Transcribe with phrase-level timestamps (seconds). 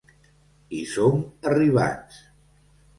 [0.77, 1.21] Hi som
[1.53, 2.21] arribats.